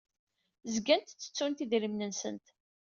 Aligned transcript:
Zgant 0.73 1.07
ttettunt 1.09 1.63
idrimen-nsent. 1.63 2.47